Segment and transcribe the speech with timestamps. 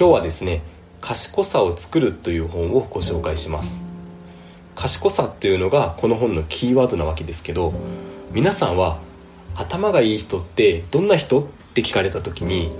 [0.00, 0.62] 今日はですね
[1.02, 3.82] 賢さを作るという本をご紹介します。
[4.74, 7.74] 賢さというのがこの本のキーワードなわけですけど
[8.32, 8.98] 皆さんは
[9.54, 12.72] 頭がいい人ってどんな人って聞かれた時に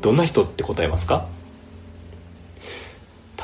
[0.00, 1.28] どんな人って答えますか？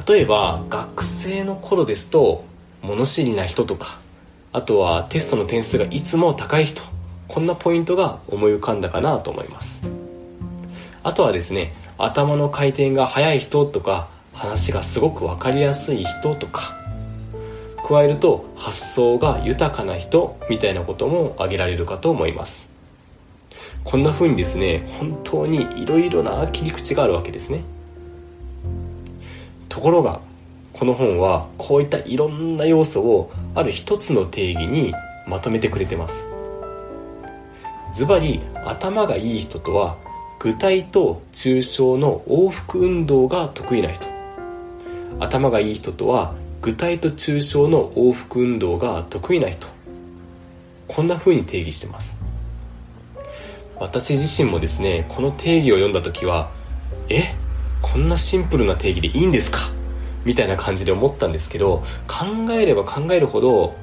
[0.08, 2.44] 例えば学生の頃ですと
[2.82, 4.00] 物知りな人とか
[4.50, 6.82] あとはテストの点数がいつも高い人
[7.28, 9.82] こんなポイントが思い浮かんだかなと思います。
[11.04, 16.76] あとはですね頭の回転が速い人とか話がすごく分かりやすい人とか
[17.86, 22.70] 加えると発想が豊かな人みたいなことも挙げられるかと思います。
[23.82, 27.62] こんな風にですね本当にいろいろな切り口があるわけですね。
[29.68, 30.20] ところが
[30.72, 34.94] この本はこういったいろんな要素をある一つの定義に
[35.26, 36.26] まとめてくれてます。
[37.92, 39.96] ズバリ頭がいい人とは
[40.40, 44.06] 具体と抽象の往復運動が得意な人。
[45.18, 49.66] 頭がいい人とは具体と抽象の往復運動が得意な人。
[50.88, 52.16] こんな風に定義してます。
[53.78, 56.50] 私自身もですねこの定義を読んだ時は
[57.10, 57.34] え？
[57.82, 59.70] こんなシンプルな定義でいいんですか？
[60.24, 63.74] みたいな感じで思ったんですけど考えれば考えるほど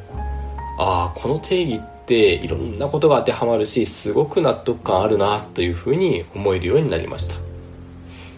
[0.79, 7.35] ああこの定義っていろんなことが当てはまるしすごく納得感あるなというふうに思えるようになりました。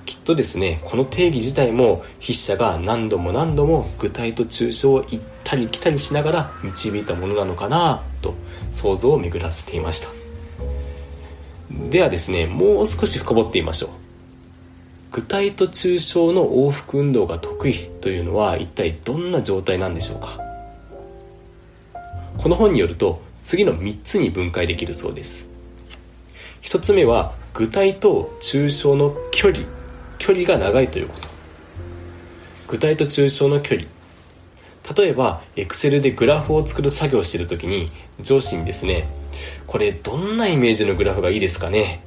[0.05, 8.33] きっとですねこの定義自体も筆者が何度も何度も具体と抽象を行ったり来たりしながら導いたものなのかなと
[8.71, 10.09] 想像を巡らせていました。
[11.91, 13.89] ではですねもう少し深掘ってみましょう。
[15.11, 20.39] 具体と抽象の往復運動が得意というのは一体どんな状態なんでしょうか。
[22.37, 25.47] この本によると次の3つに分解できるそうです。
[26.61, 29.65] 1つ目は具体と抽象の距離。
[30.19, 31.27] 距離が長いということ。
[32.67, 33.87] 具体と抽象の距離。
[34.95, 37.89] 例えば Excel でグラフを作る作業をしてる時に
[38.21, 39.09] 上司にですね
[39.65, 42.03] これどんなイメージのグラフがいいですかね？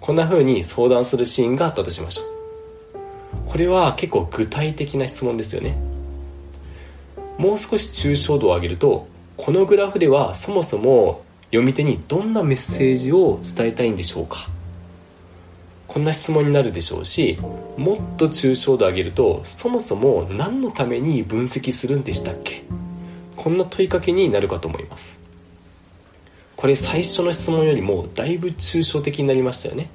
[0.00, 2.26] こんな風に相談するシーンがあったとしましょう。
[3.46, 5.76] これは結構具体的な質問ですよね。
[7.38, 9.06] もう少し抽象度を上げると
[9.42, 14.50] このグラフではそもそも読み手にどんなメッセージを伝えたいんでしょうか？
[15.88, 17.38] こんな質問になるでしょうし
[17.78, 22.64] もっと抽象度上げるとそもそも何のために分析するんでしたっけ？
[23.34, 25.18] こんな問いかけになるかと思います。
[26.54, 29.88] これ最初の質問よりもだいぶ抽象的になりましたよね。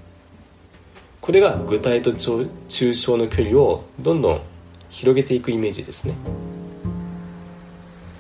[1.22, 4.42] これが具体と抽象の距離をどんどん
[4.90, 6.16] 広げていくイメージですね。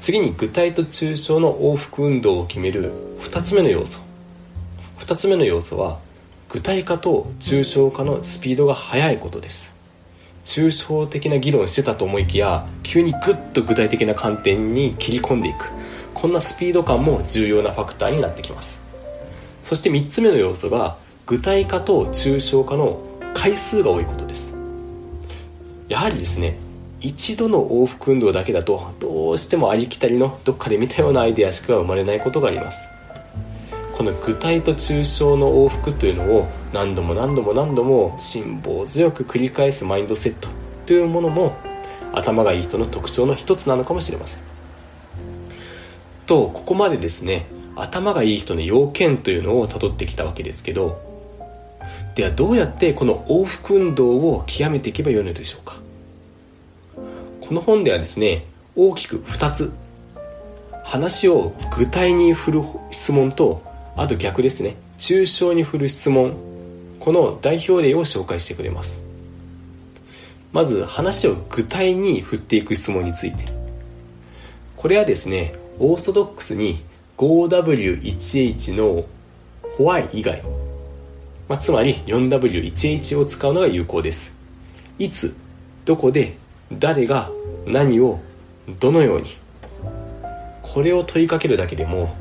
[0.05, 4.01] 次に具体と抽象の往復運動を決める2つ目の要素。
[4.99, 5.97] 2つ目の要素は
[6.47, 9.73] 具体化と抽象化のスピードが速いことです。
[10.43, 15.71] 抽象的な議論してたと思いきや急にグッと具体的な観点に切り込んでいく。
[16.13, 18.83] こんなスピード感も重要なファクターになってきます。
[19.63, 22.99] そして3つ目の要素が具体化と抽象化の
[23.33, 24.53] 回数が多いことです。
[25.87, 26.59] やはりですね
[27.01, 32.87] 一度の往復運動だけだとどうしてもありきたりのどっかで見たようなアイデアしか生まれないことがあります。
[33.93, 40.49] この具体と抽象の往復というのを何度も何度も何度も辛抱強く繰り返すマインドセット
[40.85, 41.53] というものも
[42.11, 44.39] 頭がいい人の特徴の一つなのかもしれません。
[46.25, 47.45] とここまでですね
[47.75, 50.99] 頭がいい人の要件というのをたどってきたわけですけど
[52.15, 55.77] ではどうやってこの往復運動を極めていけばよいのでしょうか？
[57.47, 58.45] この本ではですね
[58.75, 59.71] 大きく2つ
[60.83, 63.61] 話を具体に振る質問と
[63.95, 66.35] あと逆ですね抽象に振る質問
[66.99, 69.03] この代表例を紹介してくれます。
[70.53, 73.43] まず話を具体に振っていく質問について。
[74.77, 76.81] これはですねオーソドックスに
[77.17, 79.05] 5W1H の
[79.77, 80.41] ホワイ以外
[81.47, 84.31] まあ、つまり 4W1H を使うのが有効です。
[84.97, 85.35] いつ
[85.83, 86.37] どこで
[86.79, 87.29] 誰が
[87.65, 88.19] 何を
[88.79, 89.37] どのように
[90.61, 92.15] これを問いかけるだけでも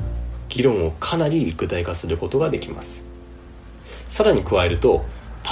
[0.48, 3.02] 議論をかなり具体化することができます。
[4.08, 5.04] さらに加えると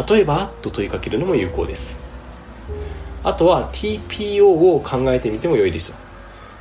[0.09, 1.99] 例えばと問いかけるのも有効です。
[3.25, 5.97] あとは TPO を考えてみても良いでしょう。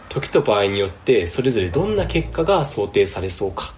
[0.09, 3.73] 時と場合によってそれぞれどんな結果が想定されそうか。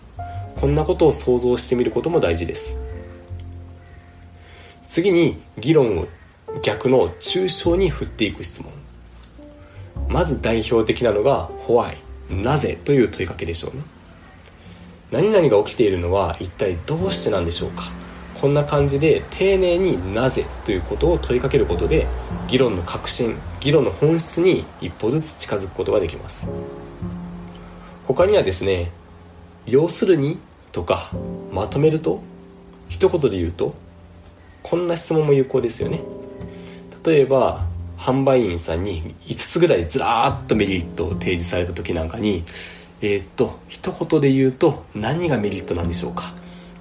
[0.56, 2.78] こんなことを想像してみることも大事です。
[4.88, 6.08] 次に議論を
[6.62, 8.72] 逆の抽象に振っていく質問。
[10.08, 11.96] まず代表的なのが「Why」
[12.30, 13.82] なぜという問いかけでしょうね。
[15.12, 17.92] 何々が起きているのは一体どうしてなんでしょうか。
[18.40, 22.08] こんな感じで丁寧になぜということを問いかけることで
[22.48, 26.46] 議論の核心議論の本質に一歩ずつ近づくことができます。
[28.06, 28.92] 他にはですね
[29.66, 30.38] 要するに
[30.74, 31.10] とか
[31.52, 32.22] まとめると
[32.90, 33.74] 一言で言うと
[34.62, 36.02] こんな質問も有効ですよね。
[37.06, 37.66] 例えば
[37.98, 42.44] 販売員さんに5つぐらいずらーっとメリットを提示された時なんかに
[43.02, 46.34] えー、っと一言で言うと何がメリットなんでしょうか？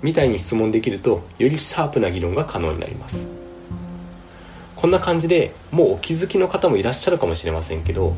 [0.02, 3.26] みたいに質問できるとよりシャープな議論が可能になります。
[4.76, 8.14] こんな感じでもうお気づきの方もいらっしゃるかもしれませんけど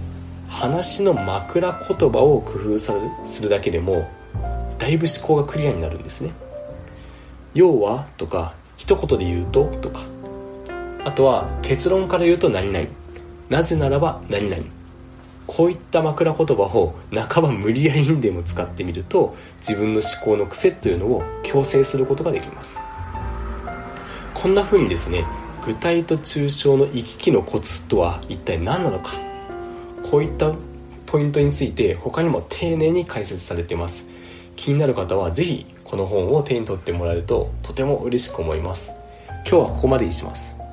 [0.49, 4.09] 話の枕言葉を工夫するだけでも
[4.79, 6.31] だいぶ思考がクリアになるんですね。
[7.53, 10.14] 要はとか一言で言うととか。
[11.15, 12.87] とは結論から言うと何々。
[13.49, 14.63] なぜならば何々。
[15.47, 22.81] こういった枕言葉を半ば無理やりにでも使ってみると自分の思考の癖というのを強制することができます。
[24.33, 25.25] こんな風にですね
[25.65, 29.13] 具体と抽象の行き来のコツとは一体何なのか。
[30.03, 30.53] こういった
[31.07, 34.07] ポイントについて他にも丁寧に解説されています。
[34.57, 38.91] 気になる方は是非この本を手に取ってもらえるととても嬉しく思います。
[39.47, 40.64] 今日はここまでにします。